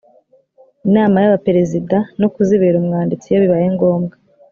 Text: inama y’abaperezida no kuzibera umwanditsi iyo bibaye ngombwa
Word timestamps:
inama 0.87 1.15
y’abaperezida 1.19 1.97
no 2.19 2.27
kuzibera 2.33 2.75
umwanditsi 2.79 3.25
iyo 3.27 3.39
bibaye 3.43 3.67
ngombwa 3.75 4.15